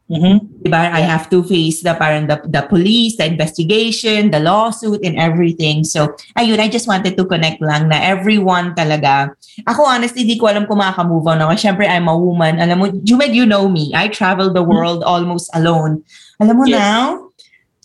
[0.05, 0.61] Mhm.
[0.61, 0.93] Diba?
[0.93, 5.81] I have to face the parang the, the police, the investigation, the lawsuit, and everything.
[5.81, 9.33] So, ayun, I just wanted to connect lang na everyone talaga.
[9.65, 11.57] Ako honestly, di ko alam kung makaka-move on ako.
[11.57, 12.61] Siyempre, I'm a woman.
[12.61, 13.89] Alam mo, Jumed, you know me.
[13.97, 16.05] I travel the world almost alone.
[16.37, 16.77] Alam mo Yes.
[16.77, 17.33] now,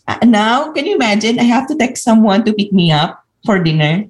[0.05, 1.41] uh, now, can you imagine?
[1.41, 4.05] I have to text someone to pick me up for dinner.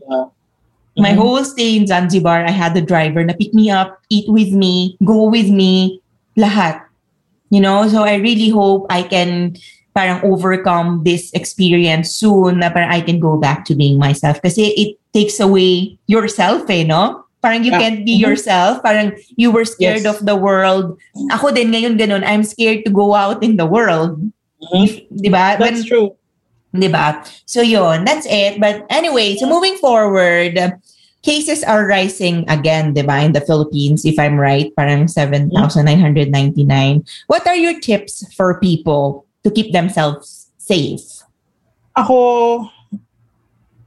[0.99, 1.23] My Mhm.
[1.23, 4.99] whole stay in Zanzibar, I had the driver na pick me up, eat with me,
[5.07, 6.03] go with me,
[6.35, 6.90] lahat.
[7.51, 9.57] You know, so I really hope I can
[9.95, 14.39] parang overcome this experience soon na parang I can go back to being myself.
[14.41, 17.27] Kasi it takes away yourself eh, no?
[17.43, 17.81] Parang you Yeah.
[17.83, 18.23] can't be Mhm.
[18.23, 18.85] yourself.
[18.87, 20.15] Parang you were scared Yes.
[20.15, 20.95] of the world.
[21.35, 22.23] Ako din ngayon ganun.
[22.23, 24.21] I'm scared to go out in the world.
[24.71, 25.11] Mhm.
[25.11, 25.59] Di ba?
[25.59, 26.15] That's true.
[26.71, 27.27] Diba?
[27.51, 28.63] So yun, that's it.
[28.63, 30.55] But anyway, so moving forward,
[31.23, 37.05] cases are rising again, diba, in the Philippines, if I'm right, parang 7,999.
[37.27, 41.23] What are your tips for people to keep themselves safe?
[41.97, 42.69] Ako,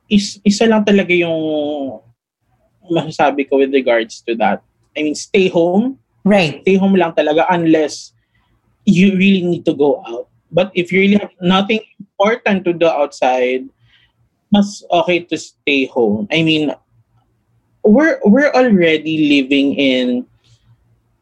[0.10, 2.00] is, isa lang talaga yung
[2.92, 4.62] masasabi ko with regards to that.
[4.98, 5.98] I mean, stay home.
[6.24, 6.62] Right.
[6.62, 8.14] Stay home lang talaga unless
[8.86, 10.28] you really need to go out.
[10.52, 13.66] But if you really have nothing important to do outside,
[14.54, 16.28] mas okay to stay home.
[16.30, 16.76] I mean,
[17.84, 20.26] we're we're already living in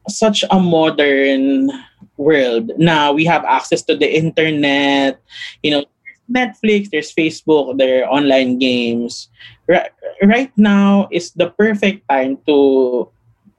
[0.08, 1.70] such a modern
[2.18, 2.72] world.
[2.78, 5.20] Now we have access to the internet,
[5.64, 5.86] you know,
[6.32, 9.30] Netflix, there's Facebook, there are online games.
[9.68, 9.92] Right,
[10.24, 13.10] right now is the perfect time to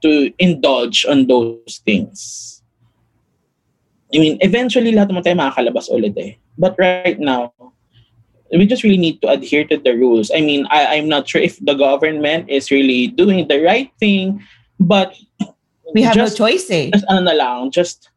[0.03, 2.63] to indulge on those things.
[4.13, 6.37] I mean, eventually lahat naman tayo makakalabas ulit eh.
[6.59, 7.55] But right now,
[8.53, 10.31] we just really need to adhere to the rules.
[10.35, 14.45] I mean, I, I'm not sure if the government is really doing the right thing,
[14.79, 15.17] but
[15.95, 16.91] We have just, no choice eh.
[16.93, 18.09] just ano na lang, just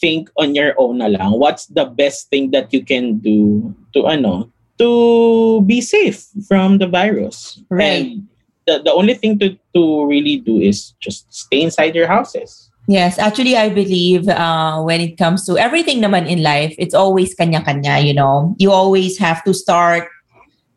[0.00, 1.32] think on your own na lang.
[1.40, 6.86] What's the best thing that you can do to ano, to be safe from the
[6.86, 7.60] virus?
[7.70, 8.12] Right.
[8.12, 8.28] And
[8.66, 12.70] the, the only thing to, to really do is just stay inside your houses.
[12.86, 17.34] Yes, actually, I believe uh, when it comes to everything naman in life, it's always
[17.34, 18.54] kanya-kanya, you know.
[18.62, 20.06] You always have to start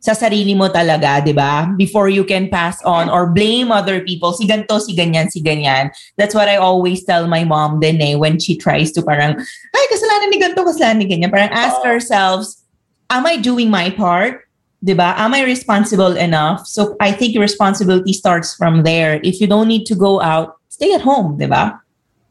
[0.01, 1.69] sa sarili mo talaga, di ba?
[1.77, 4.33] Before you can pass on or blame other people.
[4.33, 5.91] Si ganto, si ganyan, si ganyan.
[6.17, 9.85] That's what I always tell my mom din eh when she tries to parang, ay,
[9.93, 11.29] kasalanan ni ganto, kasalanan ni ganyan.
[11.29, 12.63] Parang ask ourselves,
[13.11, 14.49] am I doing my part?
[14.81, 15.13] Di ba?
[15.19, 16.65] Am I responsible enough?
[16.65, 19.19] So I think responsibility starts from there.
[19.21, 21.75] If you don't need to go out, stay at home, di ba?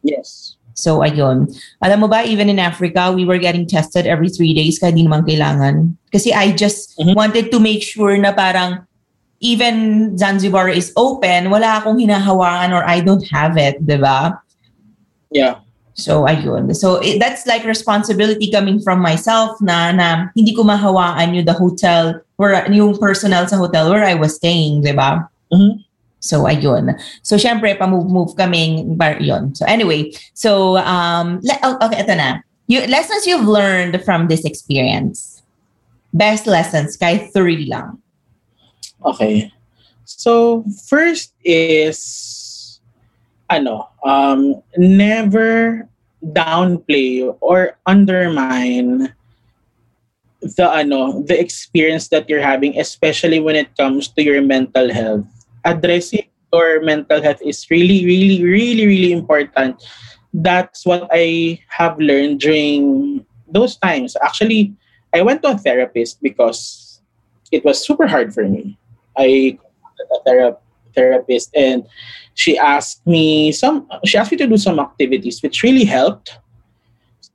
[0.03, 0.55] Yes.
[0.79, 1.51] So, ayun.
[1.83, 5.03] Alam mo ba, even in Africa, we were getting tested every three days kaya di
[5.03, 5.99] naman kailangan.
[6.15, 7.19] Kasi I just Mhm.
[7.19, 8.87] wanted to make sure na parang
[9.43, 14.39] even Zanzibar is open, wala akong hinahawaan or I don't have it, di ba?
[15.35, 15.63] Yeah.
[15.99, 16.71] So, ayun.
[16.79, 21.59] So, it, that's like responsibility coming from myself na, na hindi ko mahawaan yung the
[21.59, 25.27] hotel, where, yung personnel sa hotel where I was staying, di ba?
[25.51, 25.83] Mhm.
[26.21, 26.99] So, ayun.
[27.23, 29.55] So, syempre, pa-move-move kaming bar yun.
[29.55, 30.11] So, anyway.
[30.35, 32.43] So, um, le- oh, okay, ito na.
[32.67, 35.43] You, lessons you've learned from this experience.
[36.13, 38.03] Best lessons, kahit three lang.
[39.05, 39.53] Okay.
[40.05, 42.81] So, first is,
[43.49, 45.89] ano, um, never
[46.25, 49.15] downplay or undermine
[50.43, 55.27] the ano the experience that you're having especially when it comes to your mental health
[55.69, 59.77] addressing your mental health is really really really really important.
[60.33, 64.17] That's what i have learned during those times.
[64.25, 64.73] Actually
[65.15, 67.01] i went to a therapist because
[67.53, 68.77] it was super hard for me.
[69.17, 69.59] I
[69.99, 70.59] a thera-
[70.95, 71.85] therapist and
[72.35, 76.39] she asked me some she asked me to do some activities which really helped.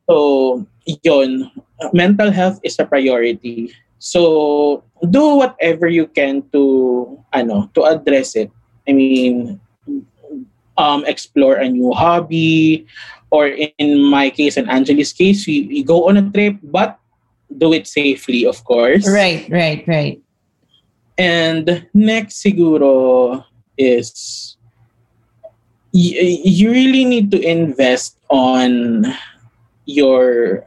[0.10, 0.65] So
[1.04, 1.52] yon
[1.91, 3.74] mental health is a priority.
[4.00, 8.50] So do whatever you can to ano to address it
[8.88, 9.60] i mean
[10.78, 12.86] um explore a new hobby
[13.32, 16.98] or in my case and Angeli's case we, we go on a trip but
[17.58, 20.18] do it safely of course Right, right, right.
[21.18, 23.46] and next siguro
[23.78, 24.58] is
[25.94, 29.06] y- you really need to invest on
[29.86, 30.66] your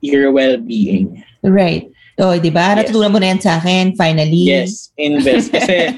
[0.00, 1.22] your well-being.
[1.44, 1.91] Right.
[2.20, 2.76] Oh, di ba?
[2.76, 4.44] Natutunan mo na yan sa akin, finally.
[4.48, 5.96] Yes, invest kasi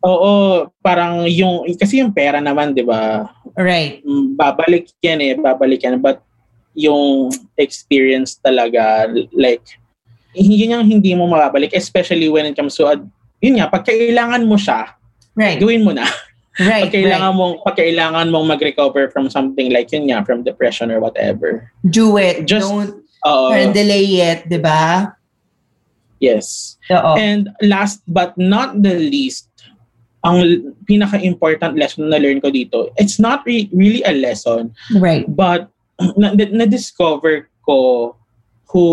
[0.00, 3.28] oo, parang yung kasi yung pera naman, 'di ba?
[3.56, 4.04] Right.
[4.04, 6.20] mm, Babalik yan eh, babalik yan but
[6.74, 9.62] yung experience talaga like
[10.34, 13.06] yun yung hindi mo mababalik especially when it comes to ad-
[13.38, 14.90] yun nga pag kailangan mo siya
[15.38, 15.62] Right.
[15.62, 16.02] gawin mo na
[16.58, 16.90] Right.
[16.90, 17.38] pag kailangan right.
[17.38, 22.18] mong pag kailangan mong mag-recover from something like yun nga from depression or whatever Do
[22.18, 22.50] it.
[22.50, 25.14] Just- Don't uh, delay it, di ba?
[26.24, 27.12] Yes Oo.
[27.20, 29.52] and last but not the least
[30.24, 30.40] ang
[30.88, 35.28] pinaka-important lesson na learn ko dito it's not re- really a lesson right.
[35.28, 35.68] but
[36.16, 38.10] na- na-discover ko
[38.72, 38.84] who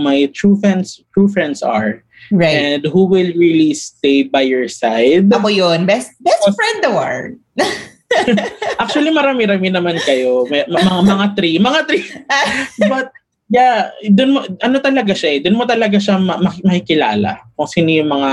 [0.00, 2.00] my true friends true friends are
[2.34, 2.60] Right.
[2.60, 5.86] and who will really stay by your side Ako yun.
[5.88, 7.40] Best best friend award.
[8.82, 12.04] actually marami-rami naman kayo May- mga mga three mga three
[12.92, 13.12] but
[13.48, 17.68] yeah dun mo ano talaga siya eh dun mo talaga siya ma- mak- makikilala kung
[17.68, 18.32] sino yung mga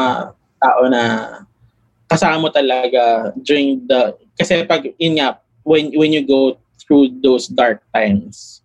[0.59, 1.03] tao na
[2.05, 7.49] kasama mo talaga during the kasi pag yun nga when when you go through those
[7.49, 8.61] dark times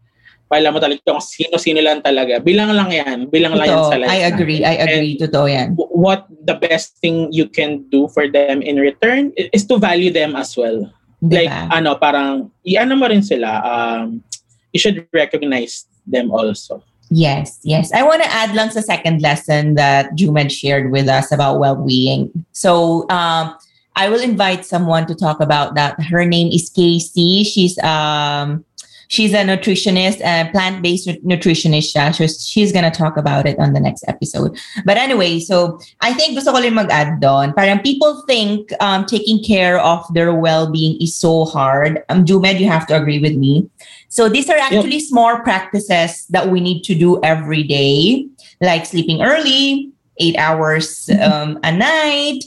[0.51, 2.43] Pala mo talaga kung sino-sino lang talaga.
[2.43, 3.31] Bilang lang yan.
[3.31, 3.93] Bilang lang yan Totoo.
[3.95, 4.11] sa life.
[4.11, 4.67] I agree.
[4.67, 5.15] I agree.
[5.15, 5.79] Totoo yan.
[5.79, 10.35] what the best thing you can do for them in return is to value them
[10.35, 10.91] as well.
[11.23, 14.25] Di Like ano parang i-ano mo rin sila um
[14.75, 16.83] you should recognize them also.
[17.11, 17.93] Yes, yes.
[17.93, 22.31] I want to add lang sa second lesson that Jumed shared with us about well-being.
[22.53, 23.59] So, um,
[23.97, 26.01] I will invite someone to talk about that.
[26.01, 27.43] Her name is Casey.
[27.43, 28.65] She's um,
[29.09, 31.91] she's a nutritionist, a plant-based nutritionist.
[31.93, 32.15] Siya.
[32.15, 34.57] She's gonna talk about it on the next episode.
[34.87, 37.53] But anyway, so I think gusto ko lang mag-add doon.
[37.55, 42.01] Parang people think um, taking care of their well-being is so hard.
[42.09, 43.69] Um, Jumed, you have to agree with me.
[44.11, 48.27] So these are actually small practices that we need to do every day,
[48.61, 52.42] like sleeping early, eight hours um, a night.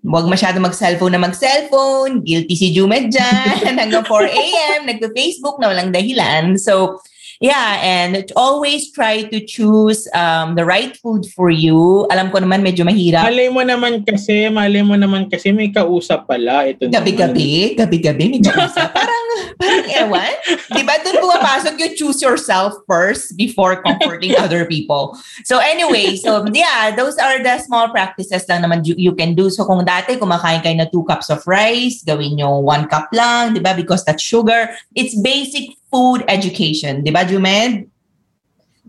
[0.00, 2.24] Huwag masyado mag-cellphone na mag-cellphone.
[2.24, 3.56] Guilty si Jumed dyan.
[3.84, 4.80] Hanggang 4 a.m.
[4.88, 6.56] Nagpa-Facebook na walang dahilan.
[6.56, 7.04] So,
[7.36, 7.84] yeah.
[7.84, 12.08] And always try to choose um, the right food for you.
[12.08, 13.28] Alam ko naman medyo mahirap.
[13.28, 16.88] Malay mo naman kasi, malay mo naman kasi may kausap pala ito.
[16.88, 16.96] naman.
[16.96, 18.88] Gabi-gabi, gabi-gabi, may kausap.
[18.96, 19.13] parang,
[19.58, 20.32] parang ewan.
[20.72, 25.18] Di ba doon pumapasok yung choose yourself first before comforting other people.
[25.44, 29.50] So anyway, so yeah, those are the small practices lang naman you, you can do.
[29.50, 33.54] So kung dati kumakain kayo na two cups of rice, gawin nyo one cup lang,
[33.54, 33.74] di ba?
[33.74, 34.70] Because that's sugar.
[34.94, 37.02] It's basic food education.
[37.06, 37.90] Di ba, Jumed?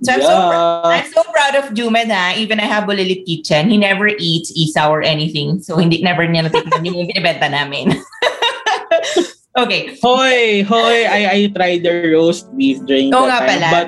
[0.03, 0.99] So I'm so pr- Yeah.
[0.99, 2.35] I'm so proud of Jumed ha.
[2.35, 3.69] Even I have Bulilit Kitchen.
[3.71, 5.63] He never eats isaw or anything.
[5.63, 7.95] So hindi never niya natikman yung binibenta namin.
[9.57, 9.97] okay.
[10.03, 13.69] Hoy, hoy, I I tried the roast beef during Oo that nga time, pala.
[13.71, 13.87] but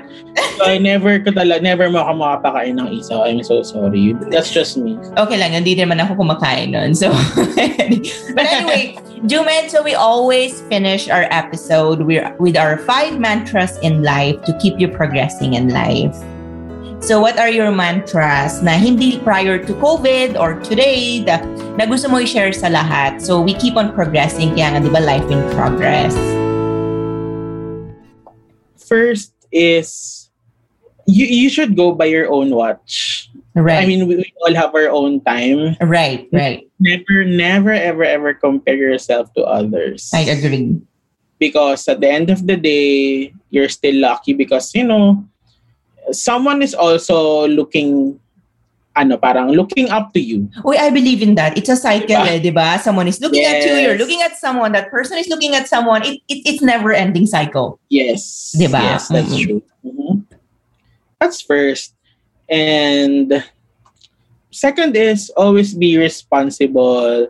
[0.64, 3.26] I never ko talaga, never mo ako makapakain ng isaw.
[3.26, 4.14] I'm so sorry.
[4.30, 4.98] That's just me.
[5.18, 6.94] Okay lang, hindi naman ako kumakain nun.
[6.94, 7.10] So,
[8.38, 14.06] but anyway, Jumed, so we always finish our episode with, with our five mantras in
[14.06, 16.14] life to keep you progressing in life.
[17.00, 21.38] So what are your mantras na hindi prior to COVID or today na,
[21.78, 23.22] na gusto mo i-share sa lahat?
[23.22, 26.18] So we keep on progressing, kaya nga di ba life in progress?
[28.82, 30.28] First is
[31.06, 33.30] you you should go by your own watch.
[33.54, 33.82] Right.
[33.82, 35.78] I mean, we, we all have our own time.
[35.82, 36.70] right, right.
[36.78, 40.12] Never, never, ever, ever compare yourself to others.
[40.14, 40.78] I agree.
[41.40, 45.26] Because at the end of the day, you're still lucky because, you know,
[46.12, 48.20] someone is also looking,
[48.96, 50.50] ano, parang looking up to you.
[50.66, 51.58] Uy, I believe in that.
[51.58, 52.28] It's a cycle, Diba?
[52.28, 52.80] eh, di ba?
[52.82, 56.02] Someone is looking at you, you're looking at someone, that person is looking at someone.
[56.04, 57.80] It, it, it's never-ending cycle.
[57.90, 58.56] Yes.
[58.58, 58.82] Diba?
[58.82, 59.42] Yes, that's Mhm.
[59.44, 59.62] true.
[59.86, 60.24] Mhm.
[61.20, 61.94] That's first.
[62.50, 63.44] And
[64.52, 67.28] second is always be responsible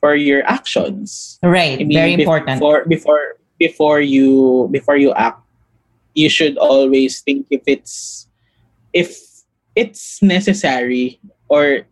[0.00, 1.38] for your actions.
[1.42, 2.60] Right, I mean, very important.
[2.60, 3.22] Before before
[3.58, 5.40] before you before you act,
[6.16, 8.26] you should always think if it's
[8.96, 9.20] if
[9.76, 11.20] it's necessary
[11.52, 11.84] or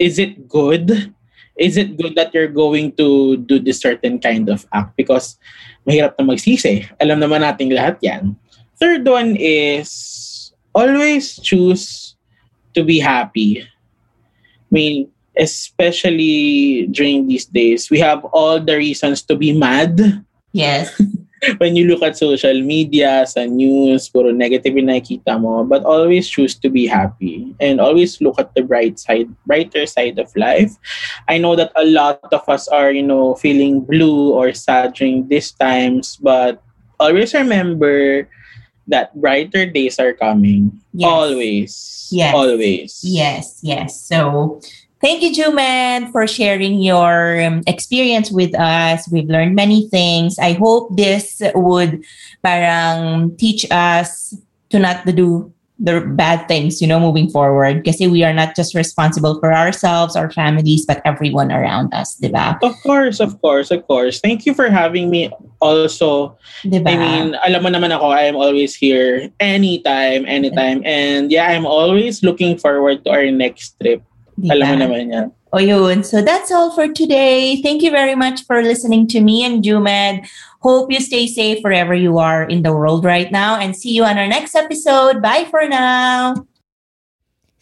[0.00, 1.12] is it good?
[1.54, 4.96] Is it good that you're going to do this certain kind of act?
[4.96, 5.38] Because
[5.86, 6.88] mahirap na magsisi.
[6.98, 8.34] Alam naman nating lahat yan.
[8.80, 12.16] Third one is always choose
[12.74, 13.62] to be happy.
[13.62, 15.06] I mean,
[15.38, 20.24] especially during these days, we have all the reasons to be mad.
[20.50, 20.90] Yes.
[21.58, 25.64] When you look at social media, sa news, puro negative yung nakikita mo.
[25.64, 30.18] But always choose to be happy and always look at the bright side, brighter side
[30.18, 30.76] of life.
[31.28, 35.28] I know that a lot of us are, you know, feeling blue or sad during
[35.28, 36.62] these times, but
[37.00, 38.28] always remember
[38.86, 40.80] that brighter days are coming.
[40.92, 41.08] Yes.
[41.08, 41.72] Always.
[42.12, 42.34] Yes.
[42.34, 43.00] Always.
[43.02, 44.00] Yes, yes.
[44.00, 44.60] So
[45.00, 49.08] thank you, Juman, for sharing your um, experience with us.
[49.10, 50.38] We've learned many things.
[50.38, 52.02] I hope this would
[52.42, 54.36] parang teach us
[54.70, 57.82] to not to do the bad things, you know, moving forward.
[57.82, 62.28] Because we are not just responsible for ourselves, our families, but everyone around us, di
[62.28, 62.58] ba?
[62.62, 64.20] Of course, of course, of course.
[64.20, 65.30] Thank you for having me
[65.60, 66.38] also.
[66.62, 66.90] Di ba?
[66.90, 70.80] I mean, alam mo naman ako, I am always here anytime, anytime.
[70.86, 74.02] And yeah, I'm always looking forward to our next trip.
[74.34, 75.26] Di Alam mo naman yan.
[75.54, 76.02] O yun.
[76.02, 77.62] So that's all for today.
[77.62, 80.26] Thank you very much for listening to me and Jumed.
[80.58, 84.02] Hope you stay safe wherever you are in the world right now and see you
[84.02, 85.22] on our next episode.
[85.22, 86.34] Bye for now.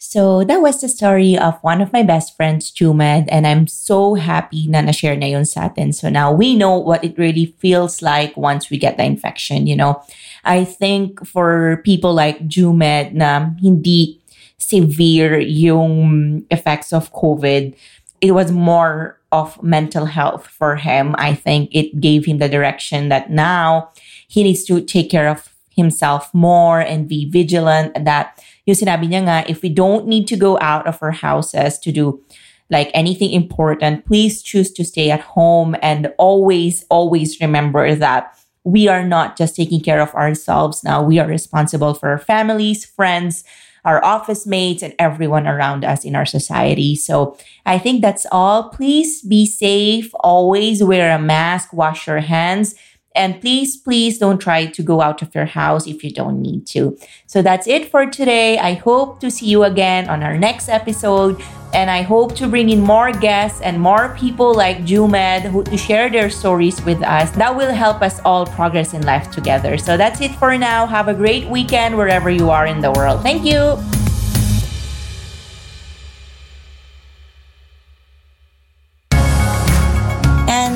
[0.03, 4.15] So that was the story of one of my best friends, Jumed, and I'm so
[4.15, 5.93] happy na na-share na yun sa atin.
[5.93, 9.75] So now we know what it really feels like once we get the infection, you
[9.75, 10.03] know.
[10.43, 14.19] I think for people like Jumed na hindi
[14.67, 17.75] severe yung effects of COVID,
[18.21, 21.15] it was more of mental health for him.
[21.17, 23.89] I think it gave him the direction that now
[24.27, 29.25] he needs to take care of himself more and be vigilant that yung sinabi niya
[29.25, 32.21] nga, if we don't need to go out of our houses to do
[32.69, 38.87] like anything important, please choose to stay at home and always, always remember that we
[38.87, 41.03] are not just taking care of ourselves now.
[41.03, 43.43] We are responsible for our families, friends,
[43.85, 46.95] our office mates, and everyone around us in our society.
[46.95, 48.69] So I think that's all.
[48.69, 50.11] Please be safe.
[50.21, 52.75] Always wear a mask, wash your hands.
[53.15, 56.65] And please, please don't try to go out of your house if you don't need
[56.67, 56.97] to.
[57.27, 58.57] So that's it for today.
[58.57, 61.41] I hope to see you again on our next episode.
[61.73, 65.77] And I hope to bring in more guests and more people like Jumed who to
[65.77, 67.31] share their stories with us.
[67.31, 69.77] That will help us all progress in life together.
[69.77, 70.85] So that's it for now.
[70.85, 73.23] Have a great weekend wherever you are in the world.
[73.23, 74.02] Thank you.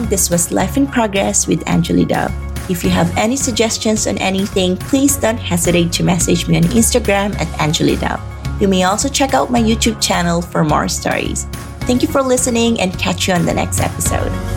[0.10, 2.32] This was Life in Progress with Angeli Dub.
[2.70, 7.36] If you have any suggestions on anything, please don't hesitate to message me on Instagram
[7.40, 8.20] at Angeli Dub.
[8.60, 11.46] You may also check out my YouTube channel for more stories.
[11.82, 14.57] Thank you for listening and catch you on the next episode.